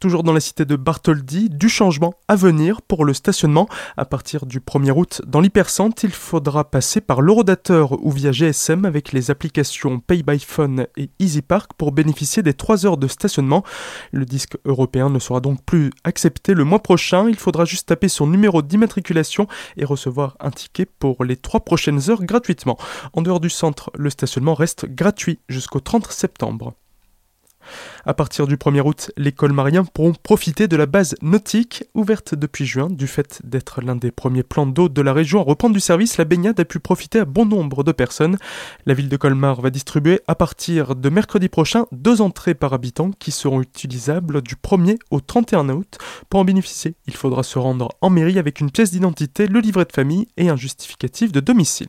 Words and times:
Toujours 0.00 0.22
dans 0.22 0.32
la 0.32 0.40
cité 0.40 0.64
de 0.64 0.76
Bartholdi, 0.76 1.48
du 1.48 1.68
changement 1.68 2.14
à 2.28 2.36
venir 2.36 2.82
pour 2.82 3.04
le 3.04 3.14
stationnement. 3.14 3.68
À 3.96 4.04
partir 4.04 4.46
du 4.46 4.60
1er 4.60 4.92
août, 4.92 5.22
dans 5.26 5.40
l'hypercentre, 5.40 6.04
il 6.04 6.12
faudra 6.12 6.70
passer 6.70 7.00
par 7.00 7.20
l'Eurodateur 7.20 7.92
ou 8.04 8.10
via 8.10 8.32
GSM 8.32 8.84
avec 8.84 9.12
les 9.12 9.30
applications 9.30 10.00
Pay 10.00 10.22
by 10.22 10.38
Phone 10.38 10.86
et 10.96 11.10
EasyPark 11.18 11.72
pour 11.74 11.92
bénéficier 11.92 12.42
des 12.42 12.54
3 12.54 12.86
heures 12.86 12.96
de 12.96 13.08
stationnement. 13.08 13.62
Le 14.10 14.24
disque 14.24 14.56
européen 14.64 15.10
ne 15.10 15.18
sera 15.18 15.40
donc 15.40 15.62
plus 15.64 15.90
accepté 16.04 16.54
le 16.54 16.64
mois 16.64 16.82
prochain. 16.82 17.28
Il 17.28 17.36
faudra 17.36 17.64
juste 17.64 17.88
taper 17.88 18.08
son 18.08 18.26
numéro 18.26 18.62
d'immatriculation 18.62 19.46
et 19.76 19.84
recevoir 19.84 20.36
un 20.40 20.50
ticket 20.50 20.86
pour 20.86 21.24
les 21.24 21.36
3 21.36 21.60
prochaines 21.60 22.10
heures 22.10 22.24
gratuitement. 22.24 22.78
En 23.12 23.22
dehors 23.22 23.40
du 23.40 23.50
centre, 23.50 23.90
le 23.94 24.10
stationnement 24.10 24.54
reste 24.54 24.86
gratuit 24.86 25.40
jusqu'au 25.48 25.80
30 25.80 26.10
septembre. 26.10 26.74
À 28.04 28.14
partir 28.14 28.46
du 28.46 28.56
1er 28.56 28.80
août, 28.80 29.10
les 29.16 29.32
colmariens 29.32 29.84
pourront 29.84 30.12
profiter 30.12 30.68
de 30.68 30.76
la 30.76 30.86
base 30.86 31.14
nautique 31.22 31.84
ouverte 31.94 32.34
depuis 32.34 32.66
juin. 32.66 32.88
Du 32.90 33.06
fait 33.06 33.40
d'être 33.44 33.80
l'un 33.80 33.96
des 33.96 34.10
premiers 34.10 34.42
plans 34.42 34.66
d'eau 34.66 34.88
de 34.88 35.02
la 35.02 35.12
région 35.12 35.40
à 35.40 35.44
reprendre 35.44 35.74
du 35.74 35.80
service, 35.80 36.16
la 36.18 36.24
baignade 36.24 36.58
a 36.60 36.64
pu 36.64 36.80
profiter 36.80 37.20
à 37.20 37.24
bon 37.24 37.46
nombre 37.46 37.84
de 37.84 37.92
personnes. 37.92 38.36
La 38.86 38.94
ville 38.94 39.08
de 39.08 39.16
Colmar 39.16 39.60
va 39.60 39.70
distribuer 39.70 40.20
à 40.26 40.34
partir 40.34 40.96
de 40.96 41.08
mercredi 41.08 41.48
prochain 41.48 41.86
deux 41.92 42.20
entrées 42.20 42.54
par 42.54 42.72
habitant 42.72 43.10
qui 43.18 43.30
seront 43.30 43.60
utilisables 43.60 44.42
du 44.42 44.54
1er 44.54 44.98
au 45.10 45.20
31 45.20 45.68
août. 45.70 45.98
Pour 46.28 46.40
en 46.40 46.44
bénéficier, 46.44 46.94
il 47.06 47.14
faudra 47.14 47.42
se 47.42 47.58
rendre 47.58 47.88
en 48.00 48.10
mairie 48.10 48.38
avec 48.38 48.60
une 48.60 48.70
pièce 48.70 48.90
d'identité, 48.90 49.46
le 49.46 49.60
livret 49.60 49.84
de 49.84 49.92
famille 49.92 50.28
et 50.36 50.48
un 50.48 50.56
justificatif 50.56 51.32
de 51.32 51.40
domicile. 51.40 51.88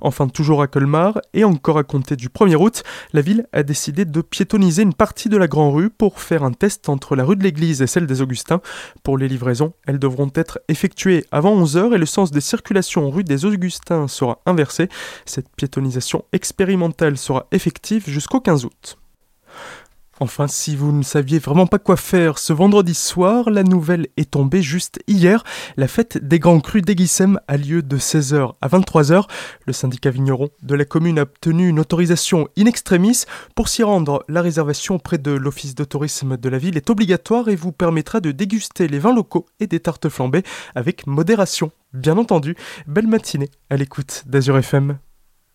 Enfin, 0.00 0.28
toujours 0.28 0.62
à 0.62 0.66
Colmar, 0.66 1.20
et 1.34 1.44
encore 1.44 1.78
à 1.78 1.84
compter 1.84 2.16
du 2.16 2.28
1er 2.28 2.56
août, 2.56 2.82
la 3.12 3.20
ville 3.20 3.46
a 3.52 3.62
décidé 3.62 4.04
de 4.04 4.20
piétoniser 4.20 4.82
une 4.82 4.94
partie 4.94 5.28
de 5.28 5.36
la 5.36 5.48
Grand 5.48 5.70
Rue 5.70 5.90
pour 5.90 6.20
faire 6.20 6.42
un 6.42 6.52
test 6.52 6.88
entre 6.88 7.16
la 7.16 7.24
rue 7.24 7.36
de 7.36 7.42
l'Église 7.42 7.82
et 7.82 7.86
celle 7.86 8.06
des 8.06 8.22
Augustins. 8.22 8.60
Pour 9.02 9.18
les 9.18 9.28
livraisons, 9.28 9.74
elles 9.86 9.98
devront 9.98 10.30
être 10.34 10.60
effectuées 10.68 11.24
avant 11.30 11.56
11h 11.62 11.94
et 11.94 11.98
le 11.98 12.06
sens 12.06 12.30
des 12.30 12.40
circulations 12.40 13.10
rue 13.10 13.24
des 13.24 13.44
Augustins 13.44 14.08
sera 14.08 14.40
inversé. 14.46 14.88
Cette 15.26 15.48
piétonisation 15.56 16.24
expérimentale 16.32 17.16
sera 17.16 17.46
effective 17.52 18.08
jusqu'au 18.08 18.40
15 18.40 18.64
août. 18.64 18.98
Enfin, 20.22 20.46
si 20.46 20.76
vous 20.76 20.92
ne 20.92 21.02
saviez 21.02 21.40
vraiment 21.40 21.66
pas 21.66 21.80
quoi 21.80 21.96
faire 21.96 22.38
ce 22.38 22.52
vendredi 22.52 22.94
soir, 22.94 23.50
la 23.50 23.64
nouvelle 23.64 24.06
est 24.16 24.30
tombée 24.30 24.62
juste 24.62 25.00
hier. 25.08 25.42
La 25.76 25.88
fête 25.88 26.16
des 26.16 26.38
Grands 26.38 26.60
Crus 26.60 26.82
d'Aiguissem 26.82 27.40
a 27.48 27.56
lieu 27.56 27.82
de 27.82 27.98
16h 27.98 28.52
à 28.60 28.68
23h. 28.68 29.24
Le 29.66 29.72
syndicat 29.72 30.10
vigneron 30.10 30.50
de 30.62 30.76
la 30.76 30.84
commune 30.84 31.18
a 31.18 31.22
obtenu 31.22 31.66
une 31.66 31.80
autorisation 31.80 32.46
in 32.56 32.66
extremis. 32.66 33.24
Pour 33.56 33.68
s'y 33.68 33.82
rendre, 33.82 34.24
la 34.28 34.42
réservation 34.42 34.94
auprès 34.94 35.18
de 35.18 35.32
l'office 35.32 35.74
de 35.74 35.82
tourisme 35.82 36.36
de 36.36 36.48
la 36.48 36.58
ville 36.58 36.76
est 36.76 36.88
obligatoire 36.88 37.48
et 37.48 37.56
vous 37.56 37.72
permettra 37.72 38.20
de 38.20 38.30
déguster 38.30 38.86
les 38.86 39.00
vins 39.00 39.12
locaux 39.12 39.46
et 39.58 39.66
des 39.66 39.80
tartes 39.80 40.08
flambées 40.08 40.44
avec 40.76 41.08
modération. 41.08 41.72
Bien 41.94 42.16
entendu, 42.16 42.54
belle 42.86 43.08
matinée 43.08 43.50
à 43.70 43.76
l'écoute 43.76 44.22
d'Azur 44.26 44.56
FM. 44.56 44.98